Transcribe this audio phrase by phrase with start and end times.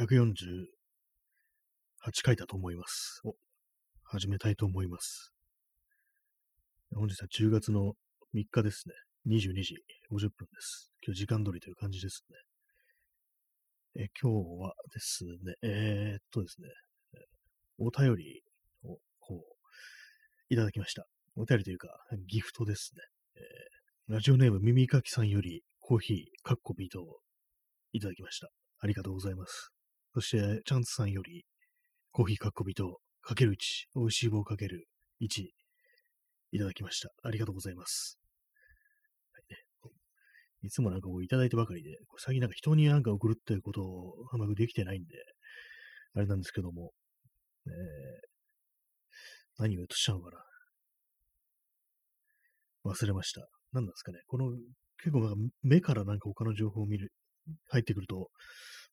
[0.00, 0.66] 148
[2.22, 3.20] 回だと思います。
[3.24, 3.34] お、
[4.04, 5.32] 始めたいと思います。
[6.94, 7.94] 本日は10月の
[8.32, 8.94] 3日ですね。
[9.26, 9.74] 22時
[10.12, 10.92] 50分です。
[11.04, 12.22] 今日時間通りという感じです
[13.96, 14.04] ね。
[14.04, 16.68] え今日はですね、えー、っとですね、
[17.78, 18.42] お便り
[18.84, 19.40] をこう、
[20.48, 21.06] いただきました。
[21.34, 21.88] お便りというか、
[22.28, 23.02] ギフトですね。
[23.36, 23.78] えー
[24.10, 27.18] ラジオネーム耳かきさんよりコーヒー、カッコビートを
[27.92, 28.48] いただきました。
[28.78, 29.70] ありがとうございます。
[30.14, 31.44] そして、チャンツさんより
[32.12, 33.56] コーヒー、カッコビートかける1、
[33.96, 34.86] 美味しい棒かける
[35.20, 35.42] 1、
[36.52, 37.10] いただきました。
[37.22, 38.18] ありがとうございます。
[39.32, 45.14] はい、いつもなんかこういただいてばかりで、こう最近なんか人になんか送るっていうことをあまりできてないんで、
[46.14, 46.92] あれなんですけども、
[47.66, 48.28] えー
[49.58, 50.38] 何を言うとしたのかな
[52.84, 53.40] 忘れました。
[53.72, 54.20] 何なんですかね。
[54.28, 54.50] この、
[55.02, 57.12] 結構なんか目からなんか他の情報を見る、
[57.70, 58.30] 入ってくると、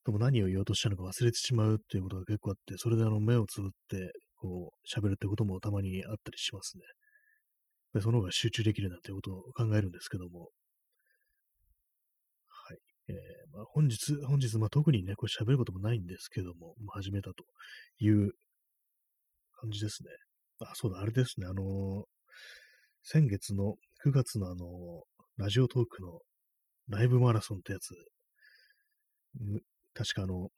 [0.06, 6.84] でも何を言おうとしたのか忘れてしまうっていうことが結構あって、それであの目をつぶって、こう、喋るってこともたまにあったりしますね。
[7.92, 10.50] でその方が集中できるなんてことを考えるんですけども。
[12.48, 12.78] はい。
[13.08, 13.16] えー
[13.56, 17.44] まあ、本日、本日、まあ、特にね、これ喋ることもないんですけども、まあ、始めたと
[17.98, 18.30] いう
[19.60, 20.10] 感じですね。
[20.60, 21.46] あ、そうだ、あれですね。
[21.46, 22.04] あのー
[23.08, 25.00] 先月の9月のあのー
[25.36, 26.18] ラジオトークの
[26.88, 27.94] ライブマラソンってやつ、
[29.96, 30.50] 確かあの、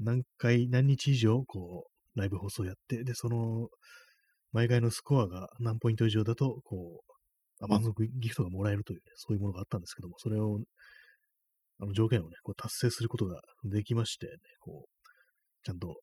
[0.00, 3.68] 何回、何日以上、こう、ライブ放送やって、で、その、
[4.52, 7.02] 毎回のスコアが何ポイント以上だと、こ
[7.60, 10.60] う、アマゾンギフトがもらえるという、ね、そういうものがあったんですけども、それを、
[11.78, 15.06] あの条件をね、こう達成することができまして、ね、こう、
[15.64, 16.00] ちゃんと、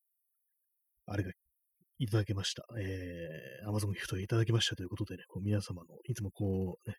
[1.06, 1.32] あれが
[2.00, 2.64] いただけました。
[2.80, 6.96] えー、Amazon ギフトいただきましたということでね、こう皆様の、いつもこう、ね、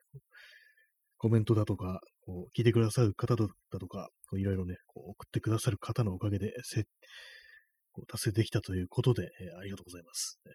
[1.18, 3.46] コメントだとか、こう聞いてくださる方だ
[3.78, 4.76] とか、いろいろね、
[5.10, 6.84] 送ってくださる方のおかげで、せ
[7.92, 10.40] こう達成できたということで、えーありがとうございます。
[10.46, 10.52] ね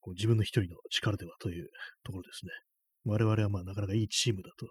[0.00, 1.68] こう自分の一人の力ではという
[2.04, 2.52] ところですね。
[3.04, 4.66] 我々はまあなかなかいいチームだと、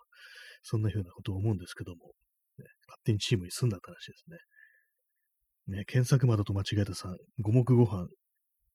[0.64, 2.14] そんな風なことを思うんですけども、
[2.58, 4.38] ね勝手にチームに住んだって話ですね。
[5.80, 8.08] ね、検索窓と間違えたさん、五目ご飯、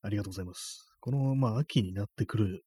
[0.03, 0.85] ありがとうございます。
[0.99, 2.61] この、まあ、秋になってくる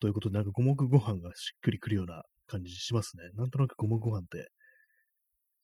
[0.00, 3.22] ということで、なんか五目ご飯がしっくりくるような感じしますね。
[3.34, 4.48] なんとなく五目ご飯って、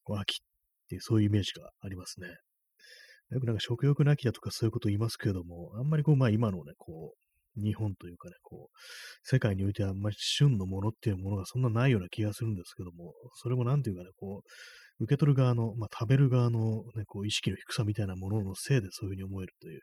[0.04, 0.38] こう秋っ
[0.88, 2.28] ていうそういうイメージがありますね。
[3.30, 8.78] よくなんか食欲の秋だとかそういうこと言いますけれども、あんまりこう、まあ今のね、こう、日本というかね、こう、
[9.22, 14.42] 世界においてはあんまり旬のものっていうものがそんなないような気がするんですけども、それもなんていうかね、こ
[15.00, 19.80] う、受け取る側の、まあ食べる側のね、こう、意識の低さみたいなもののせいでそういうふうに思えるという、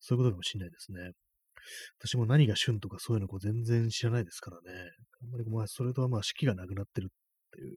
[0.00, 1.10] そういうことかもしれないですね。
[1.98, 4.90] 私も何が旬とかそういうのこう全然知らないですからね。
[5.22, 7.76] あんまりまあそれとはまあ四季がなくなってるっていう、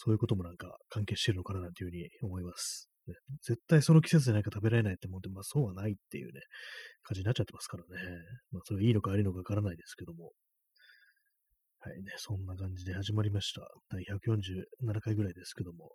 [0.00, 2.88] そういうこともなんか関係してるのかななんていうふうに思います。
[3.08, 6.40] ね絶対その季節でないか食べられないって思って、まあそうはないっていうね、
[7.02, 7.88] 感じになっちゃってますからね。
[8.52, 10.30] まあそれがいいのか悪いのかわからないですけども。
[11.80, 13.62] はいね、そんな感じで始まりました。
[13.90, 15.90] 第147回ぐらいですけども。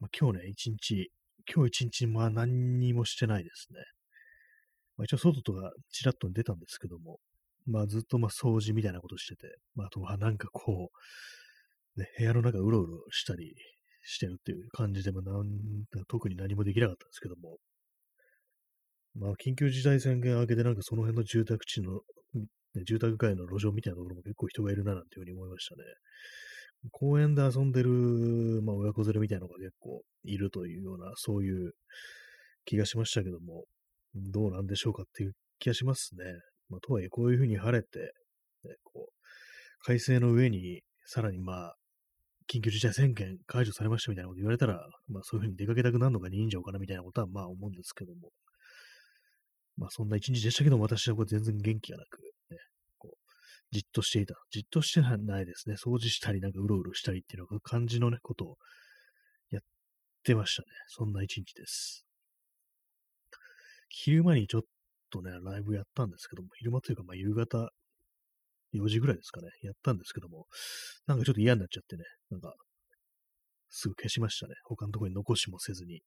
[0.00, 1.10] まあ今日ね、一日、
[1.50, 3.80] 今日一日まあ何にもしてないですね。
[4.98, 7.20] まあ、一応外とかちらっと出たんですけども、
[7.64, 11.41] まあずっとまあ掃除みたいなことしてて、まああとはなんかこう、
[11.96, 13.54] ね、部屋の中うろうろしたり
[14.02, 15.46] してるっていう感じで、まあなん
[16.08, 17.58] 特に何もできなかったんですけども、
[19.14, 22.00] まあ緊急事態宣言明けでなんかその辺の住宅地の、
[22.74, 25.82] ね、住宅街の路上みたいなところも結構人がいるななんていうふうに思いましたね。
[26.90, 31.72] 公園で遊んでる、まあ、親子連れみたいなのが結構いるというような、そういう
[32.64, 33.64] 気がしましたけども、
[34.14, 36.24] どうなんでしょうかっていう気がしますね。
[36.68, 37.98] まあ、とはいえ、こういうふうに晴れて、
[38.64, 41.76] ね、こう、快晴の上に、さらにまあ、
[42.50, 48.30] 緊急事態宣言解除されましたみたいなこと言われたら、まあそういうふうに出かけたくなるのが忍者かなみたいなことはまあ思うんですけども、
[49.76, 52.20] まあそんな一日でしたけども、私はこれ全然元気がなく、
[52.50, 52.58] ね、
[52.98, 53.16] こう、
[53.72, 54.34] じっとしていた。
[54.50, 55.76] じっとしてないですね。
[55.76, 58.56] 掃除したり、なんかうろうろしたりっていうのが感じのね、ことを
[59.50, 59.62] やっ
[60.24, 60.68] てましたね。
[60.88, 62.04] そんな一日です。
[63.88, 64.62] 昼間にちょっ
[65.10, 67.70] とね、ライブやったんですけども、昼間というか、まあ夕方
[68.74, 70.46] 4時ぐらいですかね、やったんですけども、
[71.06, 72.54] なんかちょっと嫌になっちゃってね、なんか、
[73.68, 74.54] すぐ消しましたね。
[74.64, 76.02] 他のところに残しもせずに。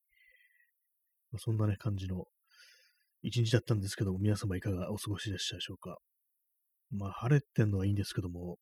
[1.32, 2.26] まあ、そんなね、感じの
[3.24, 5.98] 一日だったんですけども、皆様いかがお過ごしでしたでしょうか。
[6.92, 8.58] まあ、晴れてんのはいいんですけども、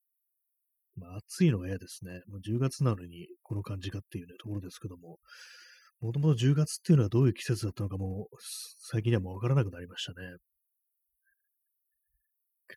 [0.96, 2.22] まあ、暑いのが嫌ですね。
[2.28, 5.18] もう10月なのにこの感じかっていうね、ところですけども、
[6.00, 8.28] もともと10月っていうのはどういう季節だったのかも、
[8.80, 10.18] 最近にはもうわからなくなりましたね。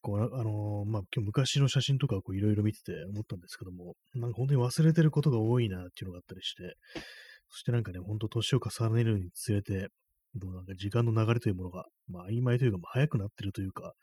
[0.07, 6.77] 構、あのーまあ、今日昔の写真とかいろいろ見てて思ったんですけども、なんか本当に忘れてることが多いなっていうのがあったりして、
[7.51, 9.89] そしてなんかね、ほんと年を重ねるにつれて、
[10.35, 13.95] どうなんか時間の流れというものが、まあ曖昧というか、まあ、早くなってるというか、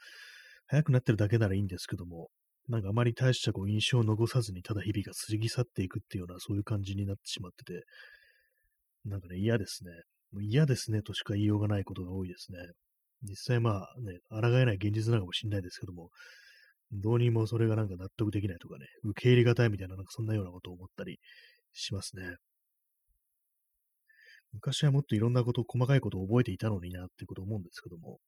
[0.67, 2.29] 早くなってるだけならいいんですけども、
[2.67, 7.83] なんかあまり大したこう印象を残さずに、ただ日々が過ぎ去っていくっていうような、そういう感じになってしまってて、
[9.05, 9.91] なんかね、嫌ですね。
[10.41, 12.57] 嫌ですねとしか言いようがないことが多いですね。
[13.24, 16.10] 実際まあね、抗えない現実なのかもしれないですけども、
[16.92, 21.20] どうにもそれがなんか納得できないとかね、受け入れがたいみたいな、なんかそんなようなことを思ったり
[21.74, 22.36] しますね。
[24.54, 28.20] 昔はもっといろんなこと、細かいことを覚えていたのになっていうことを思うんですけども、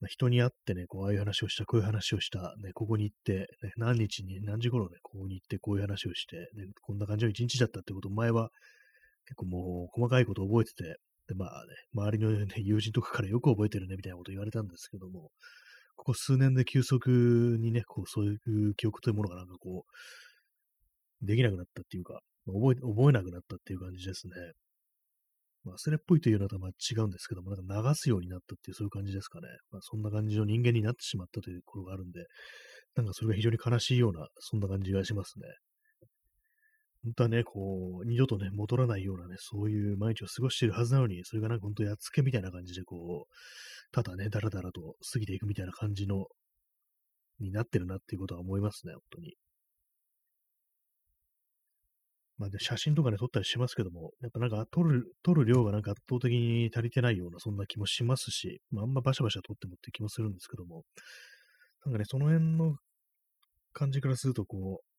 [0.00, 8.50] まあ、人に会ってね、こう、ああいう話をした、こういう話をした、ね、ここに行って、ね、何日に、何時頃ね、ここに行って、こういう話をして、ね、こんな感じの一日だったってことを前は
[9.26, 10.96] 結構もう細かいことを覚えてて、
[11.32, 15.30] で、まあね、周りの、ね、友人とかからよく覚えてるね、みたいなこと言われたんですけども、
[15.96, 18.38] ここ数年で急速にね、こう、そうい
[18.70, 19.84] う記憶というものがなんかこ
[21.22, 24.32] う、できなくなったっていうか、覚え、覚えなくなったっていう感じですね。
[25.64, 29.46] 忘れっぽいというのは違うんですけども、なんか流すようになったっていうそういう感じですかね。
[29.70, 32.26] まあ、そんな感じの人間になってしまったというとことがあるんで、
[32.96, 35.46] なんかそれが非常に悲しいような、そんな感じがしますね。
[37.04, 43.34] 本当はね、こう、二度とね、戻らないようなね、そういう毎日を過ごしているはずなのに、それがなんか本当やっつけみたいな感じで、こう、
[43.92, 46.26] ただね、だらだらと過ぎていくみたいな感じの、
[47.40, 49.34] になってるなっていうことは思いますね、本当に。
[52.38, 60.84] まあ、で写真とかね、撮ったりしますけども、やっぱなんか撮る、撮る量がなんか圧倒的に足りてないような、そんな気もしますし、まあ、あんまバシャバシャ撮ってもって気もするんですけども、
[61.84, 62.76] なんかね、その辺の
[63.72, 64.91] 感じからすると、こう、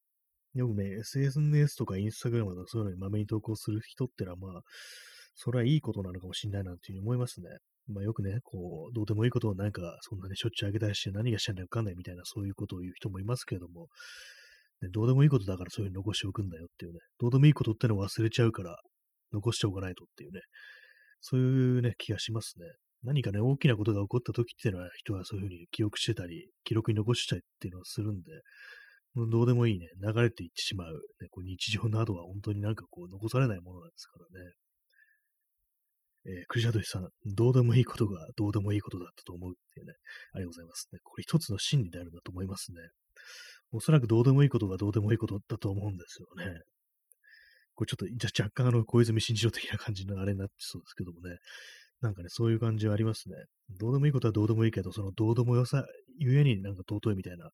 [0.54, 4.62] よくね、SNS とかインスタグラムとかそういうのにまめに投稿する人ってのは、まあ、
[5.36, 7.50] それはいいことなのかもしれないなっていうふうに思いますね。
[7.88, 13.88] まあよくね、こう、どうでもいいことをなんか、そんなにしょっちゅうあげたりして何がしたいのかわかんないみたいな、そういうことを言う人もいますけれども、
[14.82, 18.78] ね、どうでもいいことだからそういうふうに残しておくんだよっていうね、どうでもいいことってのを忘れちゃうから、
[19.34, 20.42] 残しておかないとっていうね、
[21.20, 22.66] そういうね、気がしますね。
[23.04, 28.32] 何かね、大きなことが起こった時っていうのは、人はそういうふうに記憶してたり、記録に残したいっていうのをするんで、
[29.16, 34.52] どうでもいいね、流れていってしまう、ね、こう日常などは本当になんかこう残されないものなんですからね。
[36.26, 39.94] えー、クリシャドシさん、どうでもいいことがどうでもいいことだったと思うっていうね、
[40.34, 41.00] ありがとうございますね。
[41.04, 42.78] これ一つの真理であるんだと思いますね。
[43.72, 46.62] おそらくどうでもいいことがどうでもいいことだと思うんですよね。
[47.76, 51.38] これちょっと、じゃ若干あの、小泉進次郎的な感じのあれになってそうですけどもね。
[52.02, 53.36] なんかね、そういう感じはありますね。
[53.80, 55.86] どうでもいいことはどうでもいいけど、そのどうでもよさ
[56.18, 57.50] ゆえになんか尊いみたいな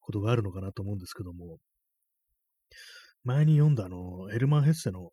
[0.00, 1.58] ことがあるのかなと思うんですけども、
[3.24, 5.10] 前に読んだあの、エルマン・ヘッセの、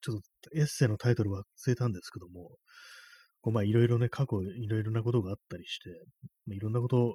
[0.00, 2.50] ちょっとエッセのタイトル忘れたんですけども、
[3.40, 5.90] こうまあいろいろね、過去いろいろなことがあったりして、
[6.46, 7.14] まあ、いろんなこと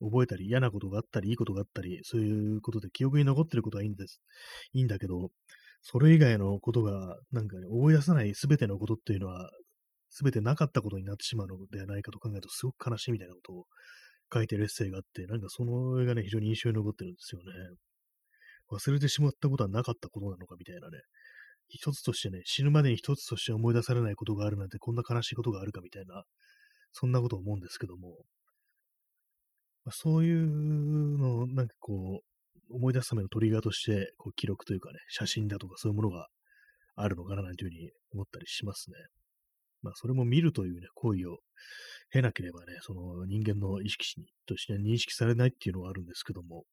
[0.00, 4.20] を覚えたり、嫌なことがあったり、いいことがあったり、そういうことで記憶に残ってることはいいんです。
[4.72, 5.30] いいんだけど、
[5.82, 9.50] それ以外のことが、なんか、ね、思い出さないすべてのことっていうのは、
[10.12, 13.64] すべてなかったことになってしまうのではないかと考えると、すごく悲しいみたいなことを
[14.32, 17.46] 書いてるエッセイがあって、なんかその絵がね、非常に印象に残ってるんですよね。
[18.70, 20.98] 忘れてしまったことはなかったことなのかみたいなね。
[21.68, 26.24] 一つとしてね、死ぬまでに一つとして思い出されないことがあるなんて、こんな悲しいことがあるかみたいな、
[26.92, 28.18] そんなことを思うんですけども、
[29.84, 36.28] まあ、そういうのをなんかこう、思い出すためのトリガーとして、こう記録というかね、写真だとかそういうものが
[36.96, 38.96] あるのかななんていうふうに思ったりしますね。
[39.82, 41.38] まあ、それも見るというね、行為を
[42.10, 44.14] 経なければね、その人間の意識
[44.46, 46.64] として認識されないっていうのはあるんですけども、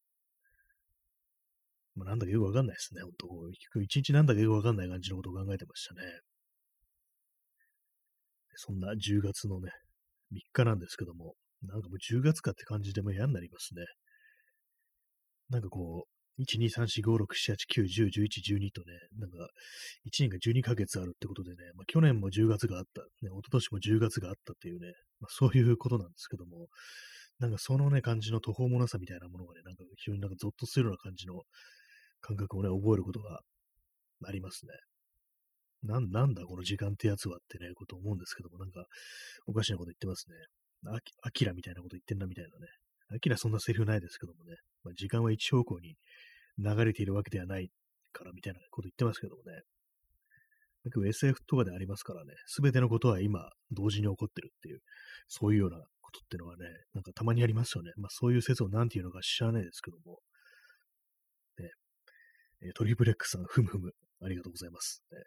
[1.95, 3.11] まあ、なんだかよくわかんないですね、本
[3.73, 6.01] 当一日なんだかよくわかんない感じのことを考えてましたね。
[8.55, 9.71] そんな10月のね、
[10.33, 13.85] 3日なんですけども、なんかもう10月かって感じでも嫌になりますね。
[15.49, 19.37] なんかこう、1、2、3、4、5、6、7、8、9、10、11、12とね、なんか、
[20.07, 26.67] 1年が12ヶ月あるってことでね、まあ、去年も10月があった、ね、一昨年も10月があったっていうね、まあ、そういうことなんですけども、
[27.39, 31.41] なんかそのね、感じの途方もなさみたいなものがね、なんか非常になんかゾッとするような感じの
[32.21, 33.41] 感覚をね、覚えることが
[34.25, 34.73] ありますね。
[35.83, 38.85] なん、なんだこの時間ってやつはってね、こと思うんですけども、なんか、
[39.47, 40.35] おかしなこと言ってますね。
[40.93, 42.67] あき、あきらみたいなこと言ってんなみたいなね。
[43.15, 44.55] あきらそんなセリフないですけどもね。
[44.83, 45.95] まあ、時間は一方向に
[46.59, 47.69] 流れているわけではない
[48.11, 49.61] からみたいなこと言ってますけどもね。
[50.83, 54.79] 結構 SF とかでありますからね、すべてのことは今同時に起こってるっていう、
[55.27, 57.91] そういうようなことってのはね、なんかたまにありますよね。
[57.97, 60.19] まあそういう説を何て言うのか知らないですけども。
[61.59, 61.69] ね、
[62.69, 65.03] えトリプレックスさん、ふむふむ、ありがとうございます。
[65.11, 65.17] ね、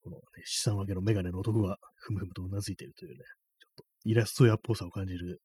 [0.00, 3.24] この、ね、資産分けのメガネの男がふむふむとうなずいているというね、
[3.58, 5.40] ちょっとイラスト屋っぽさを感じる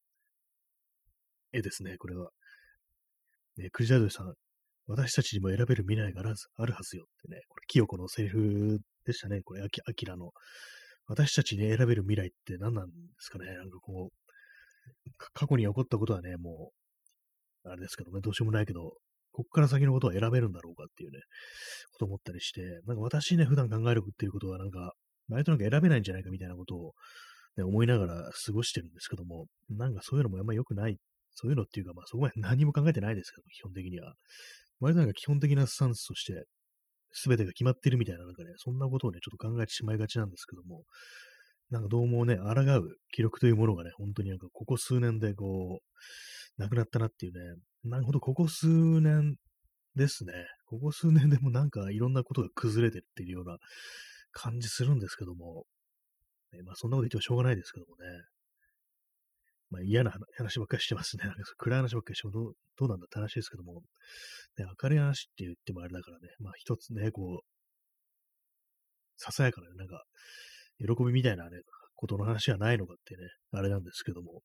[1.53, 2.31] 絵ですね、これは。
[3.59, 4.33] えクリジャードさん、
[4.87, 10.31] 私たちにも選べる未来があるはずよってね、これ、清子のセリフでしたね、これ、あき、あきらの。
[11.07, 16.71] 私たちに選べる未来って何なんですかね、なんかこう、過去に起こったことはね、も
[17.65, 18.93] う、あれですけどね、どうしようもないけど、
[19.31, 21.19] こっから先のことは選べるんだろうかっていうね、
[21.91, 24.93] こと思ったりして、なんか私ね、普段考えるっていうことはなんか、
[25.29, 26.93] 割となんか選べないんじゃないかみたいなことを、
[27.57, 30.97] ね、思いながら過ごしてるんですけども、なんかそういうのもあんま良くない、
[31.31, 34.13] そういうのっていうか、まあそこまで何も考えてないですけど、基本的には。
[34.79, 36.45] 割となんか基本的なスタンスとして、
[37.25, 40.83] 全てが決まってるみたいな、なんかね、そんなことをね、ちょっと考えてしまいがちなんですけども、
[41.69, 47.39] なんかどうもね、抗う記録というものがね、本当になんかここ数年でこう、なくなったなっていうね、
[47.83, 49.35] なるほど、ここ数年
[49.95, 50.33] ですね。
[50.65, 53.57] ここ数年でも なんかいろんなことが崩れてっていうような
[54.31, 55.65] 感じするんですけども、
[56.51, 58.05] ね、まあそんなこと言ってもしょうがないですけどもね。
[59.73, 61.23] まあ嫌な話ばっかりしてますね。
[61.57, 63.81] 暗い話ばっかりしてもどうどうなんだって話ですけども、
[64.57, 67.45] ね、明るい話って言ってもあれだからね、まあ一つね、こう、
[69.17, 70.03] ささやかな、なんか、
[70.77, 71.57] 喜びみたいなね、
[71.95, 74.41] ことの話はないのかってね、あれなんですけども。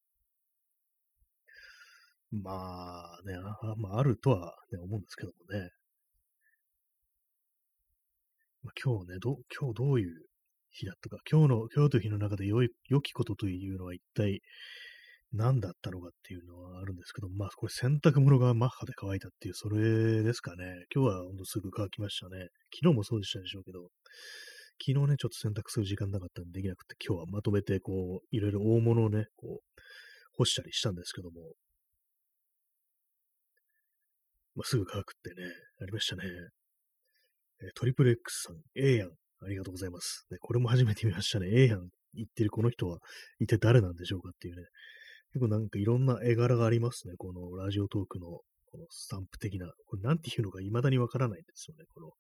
[2.31, 5.71] まあね、あまあ、あるとは、ね、思うんですけどもね。
[8.63, 10.27] まあ、今日ね、ど、今日どういう
[10.71, 14.43] 日だったか、今日の、今日という日の中で良い、良きことというのは一体
[15.33, 20.65] 何だったのかっていうのはあるんですけど、まあ、これ洗濯物がマッハで乾いたっていう、それですかね。
[20.95, 22.49] 今日はほんとすぐ乾きましたね。
[22.75, 23.89] 昨日もそうでしたでしょうけど、
[24.81, 29.81] 昨日ね、ちょっと洗濯する時間なかったんでできなくて、今日はまとめて、こう、いろいろ大物をね、こう、
[30.33, 31.53] 干したりしたんですけども、
[34.55, 35.47] まあ、すぐ乾くってね、
[35.83, 36.23] ありましたね。
[37.61, 39.11] えトリプル X さん、ええやん。
[39.41, 40.27] ありがとうございます。
[40.31, 41.49] ね、これも初めて見ましたね。
[41.49, 41.89] ええやん。
[42.15, 42.99] 言ってるこの人は
[43.39, 44.63] 一体誰なんでしょうかっていうね。
[45.33, 47.15] 結構なんかいろんな絵柄がありますね。
[47.19, 49.71] このラジオトークのこのスタンプ的な。
[49.87, 51.85] これなんていうのか未だにわからないんですよね。
[51.95, 52.11] この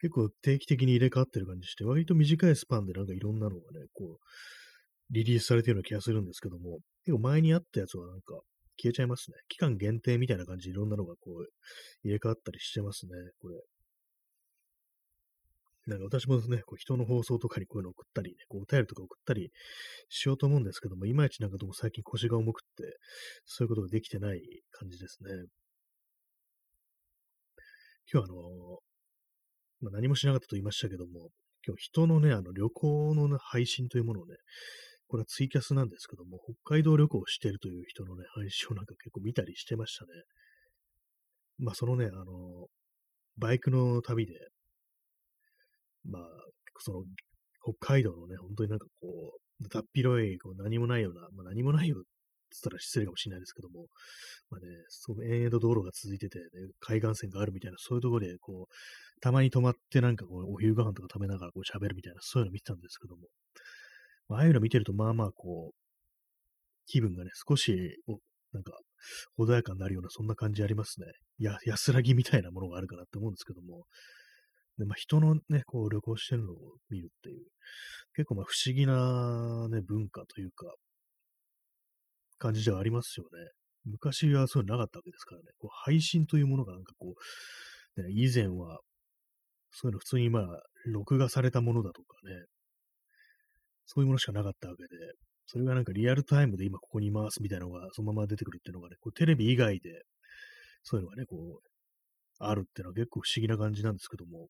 [0.00, 4.24] 結構定期的に入れ替わってる感じして、割と短いスパンでなんかいろんなのがね、こう、
[5.10, 8.34] リリースされてるような気がするんですけども、結構前にあったやつはなんか
[8.76, 9.36] 消えちゃいますね。
[9.48, 11.46] 期間限定みたいな感じでいろんなのがこう、
[12.04, 13.56] 入れ替わったりしてますね、これ。
[15.86, 19.50] なんか私もね、こう人の放送とかにこういうの送ったり、ね、こうお便りとか送ったり
[20.08, 22.98] しようと思うんですけども、いまいちなんかどうも最近腰が重くって、
[23.44, 24.40] そういうことができてない
[24.72, 25.30] 感じですね。
[28.12, 28.78] 今日あの、
[29.80, 31.30] まあ、何もしなかったと言いましたけども、
[31.66, 34.36] 今日人のね、あの旅行の、配信というものをね、
[35.08, 40.10] これはツイキャスなんですけども、北海道旅行をしているという人のね、配信をなんか結構見たりしてましたね。
[41.58, 42.66] まあそのね、あの、
[43.38, 44.34] バイクの旅で、
[46.08, 46.22] まあ、
[46.80, 47.04] その、
[47.62, 51.96] 北海道のね、本当になんかこう、だっ広い、こう何もないような、まあ何もないよ
[52.50, 53.86] つったら失礼かもしれないですけども、
[54.50, 56.44] まあね、その延々と道路が続いてて、ね、
[56.80, 63.22] 海岸線があるみたいな、そういうところで、こう、たまに止まってなんかこう、お昼ご飯とか食べながらこう喋るみたいな、そういうの見てたんですけども、
[64.28, 65.74] まあ、ああいうの見てると、まあまあこう、
[66.86, 67.98] 気分がね、少し、
[68.52, 68.72] なんか、
[69.38, 71.06] 穏やかになるような、そんな感じありますね。
[71.38, 73.84] や、安らぎみたいなものがあるかなって思うんですけども、
[74.78, 76.56] でまあ、人のね、こう旅行してるのを
[76.90, 77.46] 見るっていう、
[78.14, 80.74] 結構まあ不思議なね、文化というか、
[82.38, 83.50] 感じではありますよね。
[83.86, 87.14] 昔はそういうのなかったわけですからね、こう配信というものがなんかこ
[87.96, 88.80] う、ね、以前は、
[89.70, 90.44] そういうの普通にまあ、
[90.86, 92.44] 録画されたものだとかね、
[93.86, 94.88] そういうものしかなかったわけで、
[95.46, 100.02] それがなんかリアルタイムで今ここにいますみたいなのがそのまま出てくるっていうのがね、こうテレビ以外で、
[100.82, 101.68] そういうのがね、こう、
[102.38, 104.48] あるっていうのは結構不思議な感じなんですけども、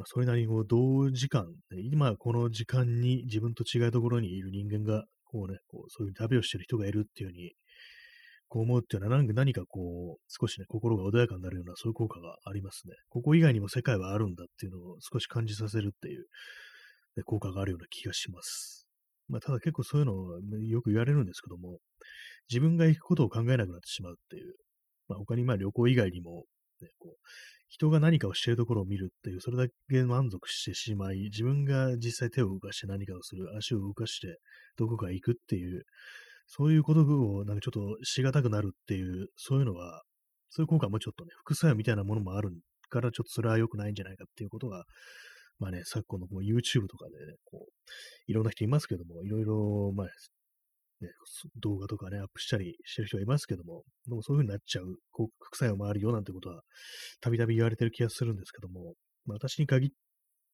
[0.00, 1.44] まあ、それなりにこう同時間、
[1.92, 7.52] 今この時間に自分と違うところにいる人間が、こうね、こうそういう旅をしてる人がいるっていうふうに、
[8.48, 12.94] こう思うっていうのは何何かこう、少しね、心が穏やかになるような、そういう効果がありますね。
[13.10, 16.24] ここ以外にも世界はあるんだっていうのを少し感じさせるっていう、
[17.18, 18.86] ね、効果があるような気がします。
[19.28, 21.76] まあ、ただ結構そういうのはよく言われるんですけども、
[22.48, 24.54] 自分が行くことを考えなくなってしまうっていう、
[25.08, 26.46] まあ、他にまあ旅行以外にも、
[26.82, 27.16] ね、こう
[27.68, 34.38] 人が何かをしているところを見るっていう、それだけ満足してしまい、自分が実際手を動かして何かをする、足を動かして
[34.76, 35.84] どこか行くっていう、
[36.46, 40.02] そういうことをなんかちょっとしがたくなるっていう、そういうのは、
[40.48, 42.50] そういう効果もちょっとね、副作用みたいなものもある
[42.88, 44.84] から、ちょっとそれは良くないんじゃないかっていうことが、
[45.60, 47.70] まあね、昨今のこう YouTube とかでね、こう、
[48.26, 50.08] いろんな人いますけども、いろいろ、まあ、
[51.00, 51.08] ね、
[51.56, 56.62] 動画とかね、アップしたりしてる人はいますけども、でもそういう風になっちゃう、こう、副作用もあるよなんてことは、
[57.20, 59.90] たびたび言われてる気がするんですけども、まあ、私に限っ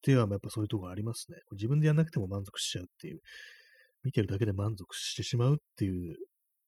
[0.02, 1.38] ては、やっぱそういうとこありますね。
[1.52, 3.20] 自分でやんなくても満足しちゃうっていう、
[4.04, 6.16] 見てるだけで満足してしまうっていう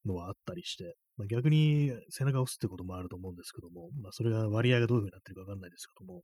[0.05, 6.23] のはあったりして、まあ、逆に背中を押すってこともあると思うんですけども、まあ、それが割合がどういうふうになってるかわかんないですけども、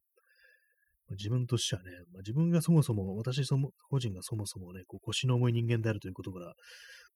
[1.11, 6.55] 自分としてはね、まあ、自分がそもそも、私そも個人がそもそもね、こう腰の重い人間であるということから、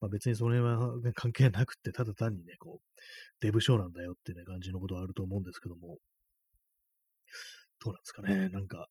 [0.00, 0.78] まあ、別にそれは
[1.14, 3.00] 関係なくて、ただ単にね、こう、
[3.40, 5.96] デブ症なんだよってね、感じのことはあると思うんですけども、
[7.80, 8.88] どうなんですかね、なんか、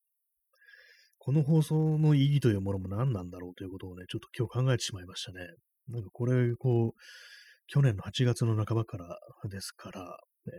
[1.19, 5.39] この放送の意義というものも何なんだろうということをね、ちょっと今日考えてしまいましたね。
[5.89, 6.99] なんかこれ、こう、
[7.67, 10.01] 去年の8月の半ばからですから、
[10.47, 10.49] え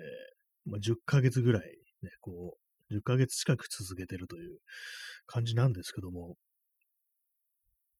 [0.68, 1.62] ー、まあ、10ヶ月ぐらい、
[2.02, 4.58] ね、こう、10ヶ月近く続けてるという
[5.26, 6.36] 感じなんですけども、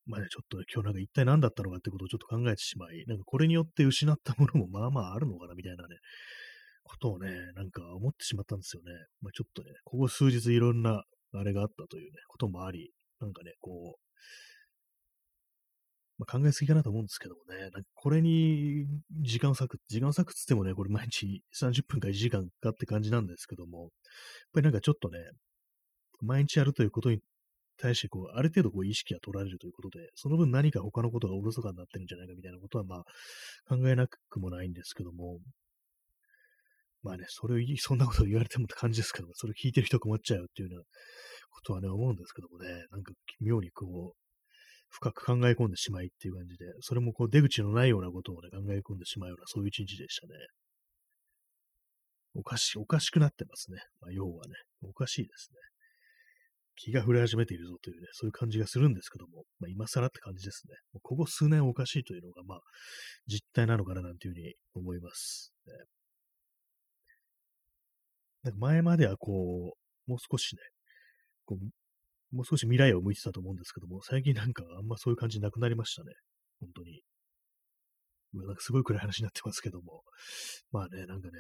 [0.06, 5.96] まあね、ちょっと、ね、今日なんか一体何だったのかってことをちょっと考えてしまい、なんかこれによって失ったものもまあまああるのかなみたいなね、
[6.82, 8.92] ことをね、なんか思ってしまったんですよね。
[9.20, 11.02] まあちょっとね、ここ数日いろんな
[11.34, 12.90] あれがあったというね、こともあり、
[13.20, 14.00] なんかね、こう、
[16.18, 18.86] まあ、考えすぎかなと思うんですけどもね、なんかこれに
[19.22, 23.90] 時間を割く、時間を割くっつってもね、これ毎日30分か1時間かって感じなんですけども、やっ
[24.54, 25.18] ぱりなんかちょっとね、
[26.20, 27.20] 毎日やるということに
[27.78, 33.04] 対してこう、ある程度こう意識が取られるということで、その分何か他のことがおろそかになってるんじゃないかみたいなことはまあ
[33.68, 35.38] 考えなくもないんですけども、
[37.02, 40.84] まあね、それを、そんなこと言われてもって感じですけども、それ聞いてる人困っちゃうっていうような
[41.50, 44.27] ことはね、思うんですけどもね、なんか妙にこう、
[44.88, 50.34] 深く考え込んでしまいっていう感じで、それもこう出口のないようなことをね、考え込んでしまうような、そういう一日でしたね。
[52.34, 53.78] おかし、おかしくなってますね。
[54.00, 55.56] まあ、要はね、おかしいですね。
[56.76, 60.76] 気が触れ始めているぞというね、そういう感じがするんですけども、まあ、今更って感じですね。
[61.02, 62.60] ここ数年おかしいというのが、まあ、
[63.26, 65.52] 実態なのかななんていうふうに思います。
[65.66, 65.72] ね、
[68.44, 69.74] なんか前まではこ
[70.06, 70.62] う、もう少しね、
[71.44, 71.66] こう
[72.30, 76.12] もう少し未来を向いてたと思うんですけども、最近なんかあんまそういう感じなくなりましたね。
[76.60, 77.02] 本当に。
[78.34, 80.02] なんかすごい暗い話になってますけども。
[80.70, 81.32] まあね、なんかね、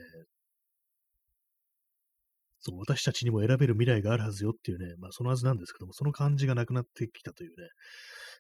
[2.60, 7.68] そう、私たちにも選べる未来があるはずよっていうね、まあそのはずなんですけども、その感じがなくなってきたというね、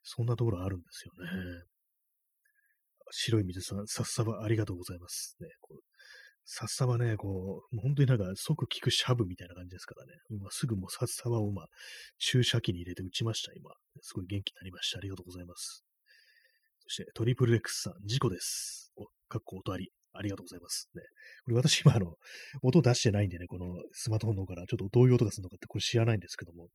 [0.02, 1.62] そんなところあるんですよね。
[3.10, 5.36] 白い水さん、さっさばありがとうございます。
[5.40, 5.80] ね、こう
[6.50, 10.12] さっさばね、こう、本当になんか即効くシャブみたいな感じですからね。
[10.30, 11.66] 今すぐもうさっさばを今、
[12.18, 13.70] 注射器に入れて打ちました、今。
[14.00, 14.96] すごい元気になりました。
[14.96, 15.84] ありがとうございます。
[16.80, 18.94] そして、トリプル X さん、事故です。
[18.96, 19.90] お、かっこ音あり。
[20.14, 20.88] ありがとうございます。
[20.94, 21.02] ね、
[21.44, 22.14] これ私今あの、
[22.62, 26.68] 音出してないんでね、このスマートフォンの方からちょっとどういう音がするのかってこれ知らないんですけども、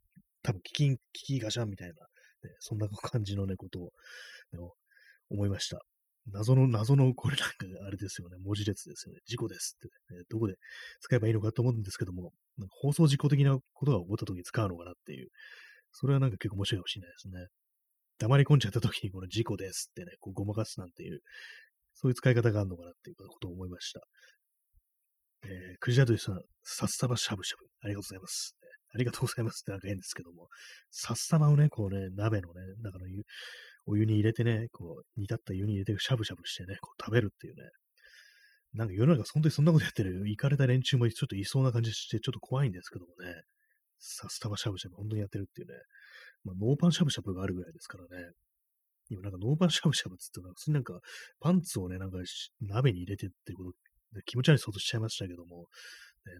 [0.43, 3.85] 多分キキン、キキガシャンみたいな、ね、そんな感じのね、ことを、
[4.51, 4.59] ね、
[5.31, 5.81] 思いました。
[6.31, 7.55] 謎の、謎の、これなんか
[7.85, 9.19] あれですよね、文字列ですよね。
[9.25, 10.55] 事故ですって、ね、どこで
[11.01, 15.29] 使えばいいのかと思うんですけども、なんか放送事故的なことが起こった時に使うのかなっていう、
[15.91, 17.47] それはなんか結構面白いかもしれないですね。
[18.19, 21.19] 黙り込んじゃった時にこの事故ですってね、こうごまかすなんていう、
[21.93, 24.01] そういう使い方があるのかなっていうことを思いました。
[25.45, 28.55] えー、クジラドリさん、さっさばしゃぶしゃぶ、ありがとうございます。
[28.95, 30.47] ありがとうございますってなんか変ですけども、
[30.89, 33.07] さっさばをね、こうね、鍋のね、だから
[33.85, 37.63] お湯に入れてね、こう、煮立った湯に入れてしゃぶしゃぶしてね、こう食べるっていうね。
[38.73, 43.41] なんか世の中本当にそんなことやってる、行かれた連中もちょっといそうな感じして、ちょっと怖いんですけどもね。
[43.99, 45.75] さスタバしゃぶしゃぶ本当にやってるっていうね。
[46.43, 48.31] まあ、ノーパンしゃぶしゃぶがあるぐらいですからね。
[49.09, 50.99] 今なんかノーパンしゃぶしゃぶっつって普通になんか
[51.39, 52.17] パンツをね、なんか
[52.61, 53.71] 鍋に入れてっていうこと
[54.25, 55.67] 気持ち悪い想像しちゃいましたけども、
[56.25, 56.33] ね、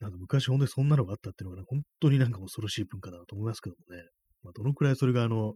[0.00, 4.02] なんか昔本当にそんなのがあったっていうのが、ね、本当になんか恐ろしい文化だなと思いますけどもね。
[4.42, 5.54] まあ、どのくらいそれがあの、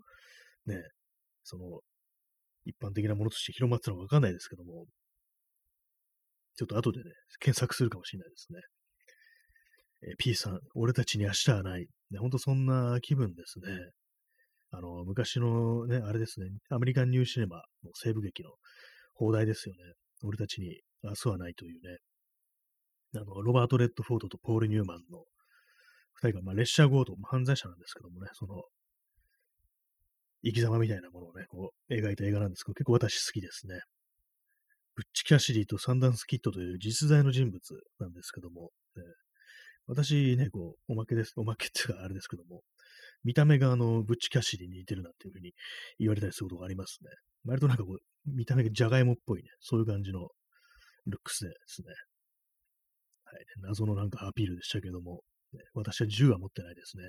[0.67, 0.77] ね、
[1.45, 1.81] その、
[2.65, 4.87] 一般的なものとして広まったのかわかんないですけども、
[6.57, 8.61] ちょっと後でね、検索するかもしれないですね。
[10.03, 11.87] え P さん、俺たちに明日はない。
[12.11, 13.67] ね、ほんとそんな気分ですね。
[14.73, 18.51] あの、昔のね、あれですね、アメリカンニューシネマの西部劇の
[19.15, 19.81] 放題ですよね。
[20.23, 21.99] 俺たちに明日はないというね。
[23.17, 25.25] あの、ロバート・レッドフォードとポール・ニューマンの
[26.15, 28.63] 二人が、まあ、列車強盗、犯罪者なんですけどもね、その
[30.45, 33.81] 生き様みたいなものをね、こう、描いた映画なんですけど、結構私好きですね。
[34.97, 37.61] ブッチ・キャシリーとサンダンス・キッドという実在の人物
[37.99, 39.03] なんですけども、ね、
[39.87, 42.63] 私ね、こう、おまけです、おまけっていうかあれですけども、
[43.25, 45.53] 見た目があの、ブッチ・キャシリーに似てるなっていうふうに
[45.99, 47.11] 言われたりすることがありますね。
[47.45, 50.29] 割となんかこう、見た目がジャガイモっぽいね、そういう感じの
[51.07, 51.89] ルックスですね。
[53.25, 55.23] はい、謎のなんかアピールでしたけども、
[55.75, 57.05] 私は銃は持ってないですね。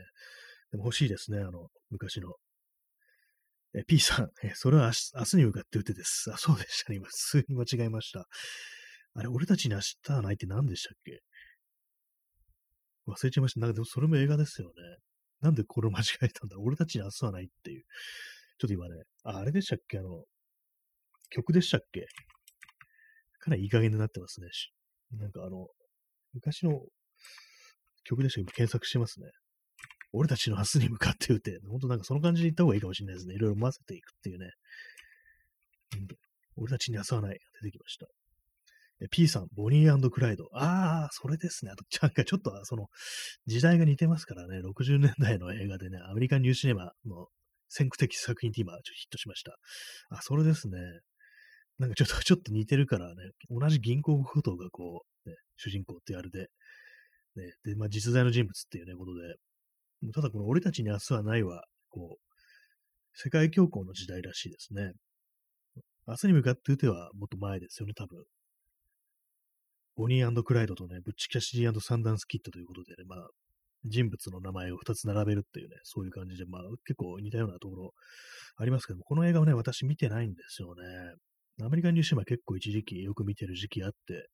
[0.71, 2.33] でも欲しいですね、あの、昔の
[3.73, 6.29] え P さん、えそれは明日明日に向かって打てです。
[6.34, 6.97] あ、そうでしたね。
[6.97, 8.27] 今、普通に間違えました。
[9.13, 11.21] あれ、俺たちに明日はないって何でしたっけ？
[13.07, 13.62] 忘れちゃいました。
[13.62, 14.73] なんかでもそれも映画ですよね。
[15.41, 16.57] なんでこれを間違えたんだ？
[16.60, 17.84] 俺たちに明日はないっていう。
[18.60, 19.99] ちょっと今ね、ああれでしたっけ？
[19.99, 20.25] あの、
[21.29, 22.05] 曲でしたっけ？
[23.39, 24.49] かなりいい加減になってますね。
[25.17, 25.67] なんかあの、
[26.34, 26.79] 昔の
[28.03, 28.43] 曲でしたけ？
[28.43, 29.27] ど、検索してますね。
[30.13, 33.36] 俺たちの明日に向かって言うて、本当なんかその感じで言った方がいいかもしれないですね。
[33.36, 34.52] いろいろ混ぜていくっていうね。
[36.58, 38.08] 俺たちに明日はない出てきました。
[39.10, 40.47] P さん、ボニークライド。
[40.54, 41.71] ああ、それですね。
[41.71, 42.88] あと、なんかちょっと、その、
[43.47, 44.60] 時代が似てますからね。
[44.60, 47.28] 60年代の映画でね、アメリカンニューシネマの
[47.67, 49.58] 先駆的作品って今、ちょっとヒットしました。
[50.10, 50.78] あ、それですね。
[51.80, 53.15] なんかちょっと、ちょっと似てるからね、
[53.50, 56.50] 同じ銀行強盗がこう、ね、主人公ってあれで、
[57.36, 59.36] ね、で、まあ、実在の人物っていうね、ことで、
[60.13, 62.31] ただこの俺たちに明日はないは、こう、
[63.13, 64.93] 世界恐慌の時代らしいですね。
[66.07, 68.23] 明日に向かって打てはもっと前ですよね、多分。
[69.95, 73.29] ボニークライドとね、ブッチ・キャシーサンダンス・キットということでね、まあ、
[73.85, 77.93] 人物の名前を2つ並べるっていうね、そういう感じで、まあ、結構似たようなところ
[78.57, 80.83] ありますけども、この映画をね、私見てないんですよね。
[81.63, 84.29] アメリカンニューシーマ結構一時期よく見てる時期あって、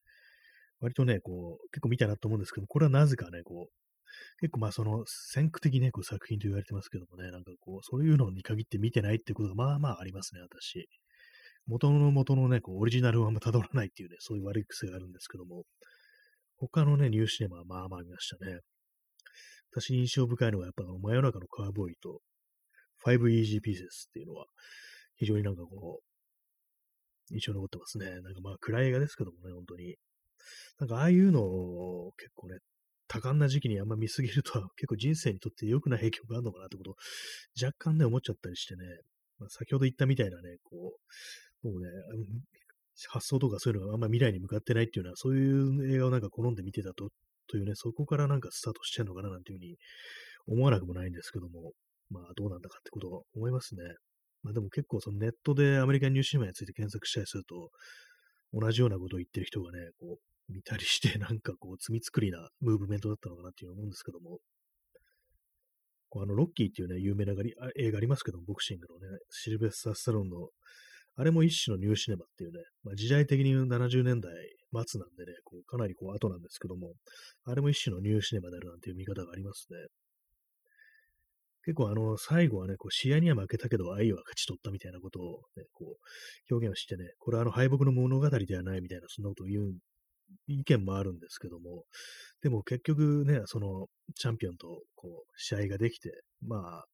[0.80, 3.87] 割とね、こう、結構見たなと思うんですけど、これはなぜかね、こう、
[4.40, 10.88] 結構まあその先駆的ね、こう作品と言われてますけどもね、なんかこう、そういうのに限って見てないってことがまあまあありますね、私。
[11.68, 15.64] 元の元のね、こう、オリジナルをあんま辿らないっていうね、そういう悪い癖があるんですけども、
[16.58, 18.60] 他のね、ニューシネマはまあまあ見ましたね。
[19.72, 22.22] 私印象深いのはやっぱあの真夜中のカーボーイと
[23.06, 24.46] 5 Easy Pieces っていうのは
[25.16, 28.06] 非常になんかこう、印象に残ってますね。
[28.22, 29.96] なんかまあ暗い映画ですけどもね、本当に。
[30.80, 32.58] なんかああいうのを結構ね、
[33.08, 36.96] 多感な時期にあんま見すぎると 結構人生にとって良くない影響があるのかなってこと
[37.62, 38.86] 若干ね、思っちゃったりしてね、
[39.40, 40.98] まあ、先ほど言ったみたいなね、こ
[41.64, 41.90] う、もうね、
[43.10, 47.10] 発想とかそういうのがあんま未来に向かってないっていうのは、そういう映画をなんか好んで見てたと、
[47.48, 49.78] というね、そこからなんかスタートしてんのかななんていうふうに
[50.48, 51.74] 思わなくもないんですけども、
[52.10, 53.84] まあどうなんだかってことを思いますね。
[54.44, 57.70] まあでも結構そのネットでアメリカンニューシーマンについて検索したりすると、
[58.54, 64.40] 同じようなことを言ってる人がね、こう、見たりして、 なんかこう、罪作りなムーブメントだったのかなっていう思うんですけども、
[66.10, 67.34] こうあの、ロッキーっていうね、有名な
[67.76, 70.50] 映画ありますけども、ボクシングのね、シルベスター・スタロンの、
[71.16, 74.32] あれも一種のニューシネマっていうね、まあ、時代的に70年代
[74.86, 76.94] 末なんでね、こうかなりこう後なんですけども、
[77.44, 79.80] あれも一種のニューシネマであるなんていう見方がありますね。
[81.66, 89.74] 結構あの、最後はね、こう試合には負けたけど愛は勝ち取ったみたいなことをね、こう、表現をしてね、これはあの敗北の物語ではないみたいな、そんなことを言う
[90.48, 91.84] 意見もあるんですけども、
[92.42, 96.12] でも結局ね、そのチャンピオンとこう試合ができて、
[96.46, 96.86] まあ、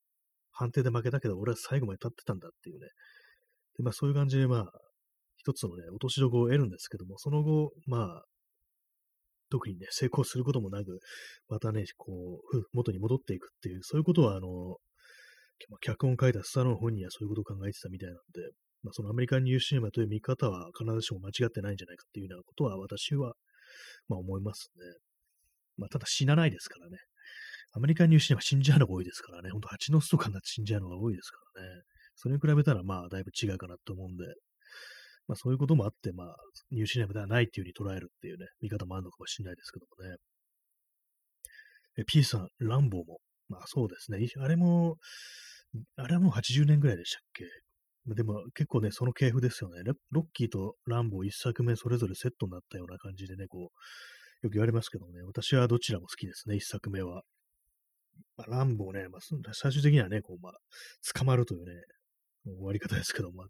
[0.52, 2.88] 判定で負けたけど、俺は最後まで立ってたんだっていうね。
[3.78, 4.72] で、まあそういう感じで、まあ、
[5.38, 8.24] 一つのね、落としどころを得るんですけども、その後、まあ、
[9.50, 11.00] 特にね、成功することもなく、
[11.50, 14.78] またね、こう、元に戻っていくっていう、そういうことは、あの、
[15.82, 18.52] 脚本書いたスタローン本人はそういうことを考えてたみたいなんで、
[18.84, 23.34] まあ、そのアメリカンニューシネマという見方は必ずしも間違ってないんじゃないかっていうようなことは私は、
[24.10, 24.86] まあ思いますね。
[25.78, 26.98] まあただ死なないですからね。
[27.76, 29.50] アメリカンニューシネマ死んじゃうのが多いですからね。
[29.50, 31.82] ほんと蜂の巣とかになって死んじゃうのが多いですからね。
[32.16, 34.26] それに比べたらまあだいぶ違うかなと思うんで、
[35.28, 36.36] まあそういうこともあって、まあ
[36.72, 40.18] ニューシネマではないっていう風に捉えるっていうね、見方もあるのかもしれないですけどもね。
[41.98, 43.20] え、P さん、ランボーも。
[43.50, 44.20] まあそうですね。
[44.38, 44.98] あれも、
[45.96, 47.46] あれはもう80年ぐらいでしたっけ？
[48.08, 49.82] でも結構ね、その系譜ですよね。
[50.12, 53.72] ロッキーとランボー一作目それぞれセットになったような感じでね、こ
[54.44, 57.24] う、よく言われますけどね、私はどちらも好きですね、一作目は。
[58.36, 60.54] まあ、ランボーね、まあ、最終的にはね、こう、まあ、
[61.16, 61.72] 捕まるというね、
[62.46, 63.46] 終わり方ですけど、まあ、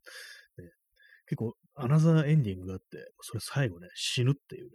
[0.62, 0.70] ね、
[1.26, 2.86] 結構、アナザーエンディングがあって、
[3.22, 4.70] それ最後ね、死ぬっていうね、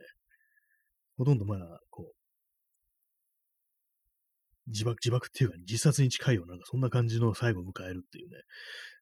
[1.17, 2.19] ほとんどまあ、こう、
[4.67, 8.37] 自爆、自爆っていうか、自殺に近いような、なんかそんな感じの最後を迎えるっていうね、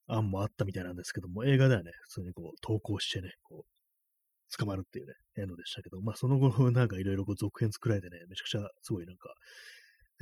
[0.07, 9.35] 案もあったみたいなんですけども、映画ではね、普通にこう、投稿してね、こう、捕まるっていうね、エンでしたけど、まあその後、なんかいろいろ続編作られてね、めちゃくちゃすごいなんか、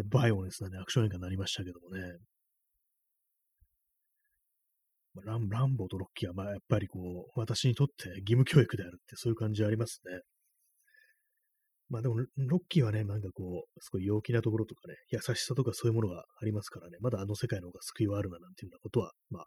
[0.07, 2.01] バイオレンスなね、アクション映画になりましたけどもね、
[5.14, 6.99] まあ、ランランボーとロッキーは、まあやっぱりこ
[7.37, 10.20] う、私にとって義務教育であるって、そういう感じありますね。
[11.90, 19.47] まあでも、ロッキーはね、なんかこう、すごい陽気なところとかね、優しさとかそういうものがありますからね、まだあの世界の方が救いはあるな、なんていうようなことは、まあ、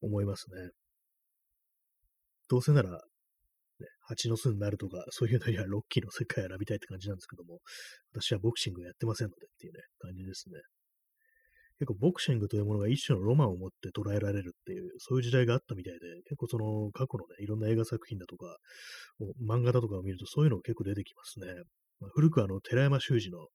[0.00, 0.70] 思いますね。
[2.48, 2.98] どうせなら、ね、
[4.00, 7.60] 蜂の巣になるとか、そういうのにはロッキーの世界を選びたいって感じなんですけども、
[8.12, 10.60] 私はボクシングやってませんのでっていうね、感じですね。
[11.80, 18.58] 結構ボクシングというものが一種のロマンを持って捉えられるっていう、そういう時代があったみたいで、結構その過去のね、いろんな映画作品だとか、
[19.42, 21.46] 漫画だとかを見るとそういうの結構出てきますね。
[22.00, 23.48] まあ、古くあの、寺山修司の、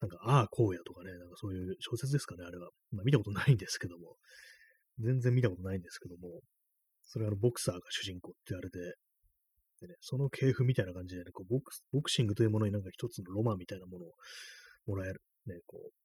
[0.00, 2.70] なんか、ああ、こうやとかね、なんかそういう小説ですかね、あれは。
[2.90, 4.16] まあ見たことないんですけども、
[4.98, 6.40] 全然見たことないんですけども、
[7.04, 8.80] それはあの、ボクサーが主人公ってあれで、
[9.80, 14.10] でね、その系譜みたいな感じでね、こうボクボクシングというものになんか一つのロマンみたいなものを
[14.86, 15.22] もらえる。
[15.46, 16.03] ね、こう、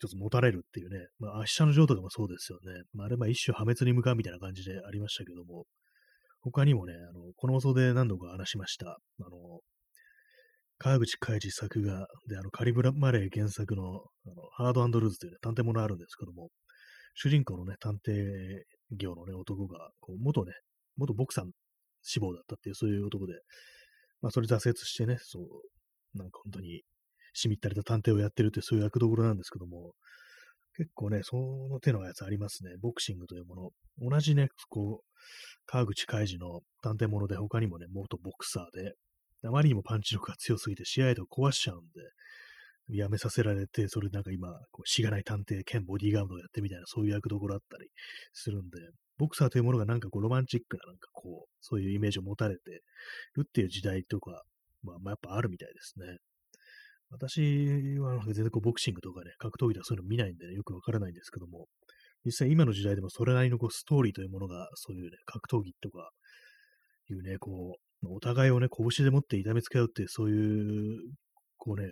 [0.00, 2.82] 一つ持たれるっていうね、まあ、明日のジョーとかもそうですよね。
[2.94, 5.66] まあ、あれ、まあ、一種破滅に向かうみたいな感じでありましたけども、
[6.40, 9.60] 他にもね、あの、この放送で何度か話しました、あの、
[10.78, 12.06] 川口海二作画。
[12.26, 14.02] で、あの、カリブラ・マレー原作の、あの
[14.52, 16.48] ハードルーズという、ね、探偵物あるんですけども、
[17.14, 18.14] 主人公のね、探偵
[18.96, 20.52] 業のね、男が、こう、元ね、
[20.96, 21.44] 元ボクサー
[22.00, 23.34] 志望だったっていう、そういう男で、
[24.22, 26.80] まあ、それ挫折してね、そう、なんか本当に、
[27.32, 29.92] しみったれた探偵をやってるってそういう役どころなんですけども、
[30.76, 32.70] 結構ね、その手のやつありますね。
[32.80, 34.10] ボクシングというもの。
[34.10, 35.20] 同じね、こう、
[35.66, 38.94] 川口海二の探偵もので他にもね、元ボクサーで、
[39.44, 41.80] あまりにもパンチ力が強すぎて試合で壊しちゃうん
[42.88, 47.88] で、やめさせられて、それなんか今、こうしがない探偵兼ボディーガードをやってみたいな、そういう役どころあったり
[48.32, 48.78] するんで、
[49.18, 52.82] ボクサーというものがなんかこうロマンチックな、なんかこう、そういうイメージを持たれて
[53.36, 54.42] るっていう時代とか、
[54.82, 56.16] まあ、まあ、やっぱあるみたいですね。
[57.10, 61.66] 私は全然こうボクシングとかね、格闘技とかそういうの見ないんで、ね、よくわからないんですけども、
[62.24, 66.10] 実際今の時代でもそれなりのこうストーリーというものが、そういうね、格闘技とか
[67.10, 70.98] いうね、こう、お互いをね、拳で持って痛めつけ合うっていう、そういう、
[71.58, 71.90] こうね、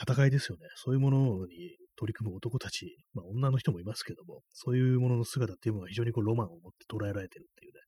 [0.00, 0.66] 戦いですよね。
[0.76, 7.80] そういうものに取り組む男たち、まあ女の人もいますけども、そういうものの姿っていうのが非常にこうロマンを持って捉えられてるっていうね、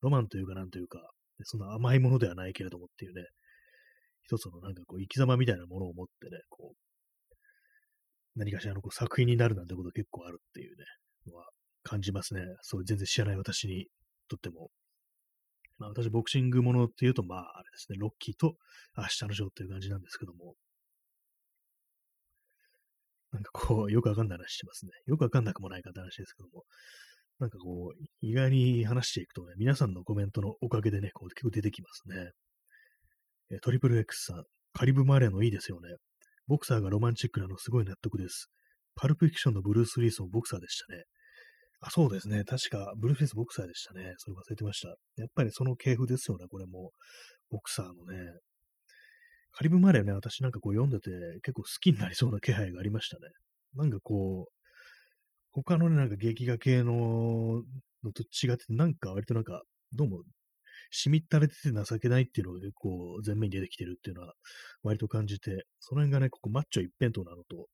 [0.00, 1.00] ロマンというかなんというか、
[1.42, 3.22] そんな甘いものではないけれどもっていうね、
[4.30, 7.38] 一つのなんかこう生き様みたいなものを持ってね、こう、
[8.36, 10.84] 何かしらのこう作品になるなんてこと結構あるっていうね、
[11.26, 11.48] のは
[11.82, 12.42] 感じますね。
[12.62, 13.86] そう全然知らない私に
[14.28, 14.70] とっても。
[15.78, 18.54] まあ私、ボクシングものっていうと、まああれですね、ロッキーと
[18.96, 20.54] 明日のジョーっていう感じなんですけども、
[23.32, 24.92] なんかこう、よくわかんない話してますね。
[25.06, 26.64] よくわかんなくもないかって話ですけども、
[27.40, 32.32] なんかこう、意外に話していくとね、皆さんのコメントのおかげでね、こう結構出てきますね。
[33.58, 35.88] トリプル X さん、カリブマーレのいいですよね。
[36.46, 38.48] ボクサーがロマンチックなのすごい納得です。
[38.94, 41.02] パルプフィクションのブルース・ウィースもボクサーでしたね。
[41.80, 42.44] あ、そうですね。
[42.44, 44.14] 確か、ブルース・ウィースボクサーでしたね。
[44.18, 44.88] それ忘れてました。
[45.16, 46.92] やっぱりその系譜ですよね、これも。
[47.50, 48.32] ボクサーのね。
[49.52, 51.10] カリブマーレーね、私なんかこう読んでて
[51.42, 53.22] 結構好きになりそうな気配がありましたね。
[53.74, 54.52] なんかこう、
[55.52, 57.62] 他のね、なんか劇画系の
[58.04, 60.22] のと違って、なんか割となんか、どうも、
[60.90, 64.34] しみったれてて情けないっていうのが結構前面に出てきてるっていうのは
[64.82, 67.68] 割と感じて、その辺がね、ここマッチョ一辺倒なのと、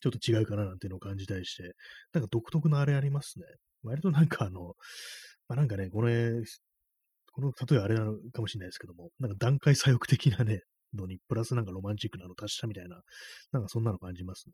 [0.00, 1.74] ちょっと違うかななんていうのを感じたりして、
[2.12, 3.44] なんか独特のあれありますね。
[3.84, 4.74] 割となんかあの、
[5.48, 6.30] まあ、なんかね、これ、
[7.32, 10.62] この例えあれなのかもしれないですけども、なんか段階左翼的なね、
[10.94, 13.00] のに、プラスなんかロマンチックなの足したみたいな、
[13.52, 14.52] なんかそんなの感じますね。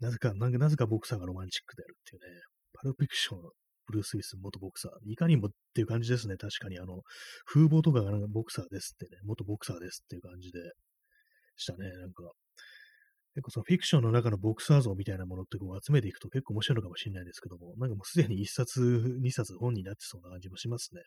[0.00, 2.40] なぜか、なんかなぜかボクサーがロマンチックであるっていうね、
[2.74, 3.40] パルピクション、
[3.86, 5.10] ブルース・ウィス元ボクサー。
[5.10, 6.78] いかにもっていう感じですね、確かに。
[6.78, 7.02] あの、
[7.46, 10.58] 風貌とかがなんかボクサーですってね、元ボクサーですっていう感じで
[11.56, 12.24] したね、なんか。
[13.34, 18.80] 結構そのフィクションの中のボクサー像みたいなものってこう集めていくと結構面白いのかもしれないですけども、なんかもうすでに一冊、
[19.20, 21.02] 二冊本になってそうな感じもしますね。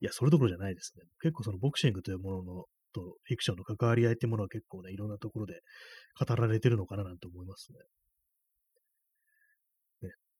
[0.00, 1.02] いや、それどころじゃないですね。
[1.20, 5.60] 結構そのボクシングというもののとフィクションの関わり合いってものは結構ね、いろんなところで
[6.18, 7.78] 語られてるのかななんて思いますね。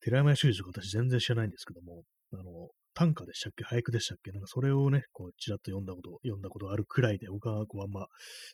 [0.00, 8.06] 寺山修司とか私全然知らないんですけども、あの、短歌でしたっけ俳句でしたっけなんかそれをね、こう、ちらっと読んだこと、読んだことあるくらいで、他はこう、あんま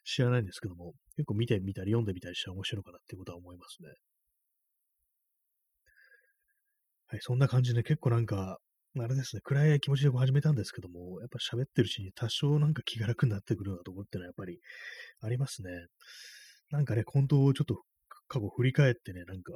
[0.04, 3.88] 知らないんですけども、結構見てみたり読んでみたりしたら面白いかなっていうことは思いますね。
[7.06, 8.58] はい、そんな感じで結構なんか、
[8.96, 14.60] あれですね、暗い気持ちでこう始めたんですけども、やっぱ喋ってるうちに多少なんか気が楽になってくるようなところってのはやっぱり
[15.20, 15.70] ありますね。
[16.70, 17.82] なんかね、本当ちょっと
[18.28, 19.52] 過去振り返ってね、なんか、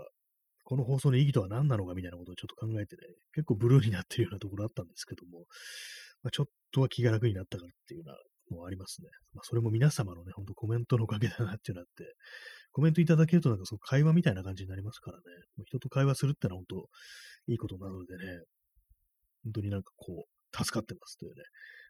[0.68, 3.02] この放送の意義とは何なのかみたいなことをちょっと考えてね、
[3.32, 5.46] 結構ブルーになってるようなところあったんですけども、
[6.22, 8.04] まあ、ちょっとは気が楽になったからっていう
[8.50, 9.08] のはありますね。
[9.32, 12.04] まあ、それも皆様のね、ほんとコメントのおかげだなっていうのあって、
[12.70, 15.22] コメントいただけるとなんかその会話みたいな感じになりますからね、
[15.56, 16.66] もう人と会話するってのは本
[17.46, 18.24] 当いいことなのでね、
[19.44, 21.44] 本当になんかこう、助かってますというね、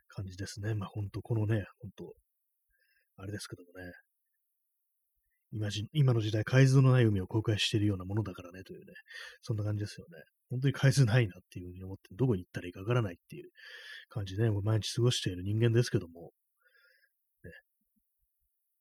[0.07, 0.77] 感じですね。
[0.77, 2.15] まあ本当このね、本当
[3.17, 3.91] あれですけどもね、
[5.53, 8.93] 今じ今の時代、海図のない海を公開しているようなものだからね、というね、
[9.43, 10.23] そんな感じですよね。
[10.51, 13.51] 本当に海図ないなっていうふうに思って、どこに行ったらいいかわからないっていう
[14.09, 16.33] 感じでね、もう毎日過ごしている人間ですけども、
[17.45, 17.51] ね、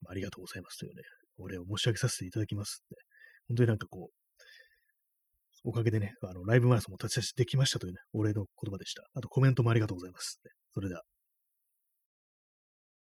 [0.08, 1.04] ありがとうございますというね、
[1.38, 2.96] お礼を申し上げさせていただきますって、
[3.48, 4.28] 本当になんかこう、
[5.64, 9.04] おかげでね、あの、ライブマラソンも立ち出しできましたというね、お礼の言葉でした。
[9.14, 10.40] あとコメントもありがとうございます。
[10.74, 11.02] それでは。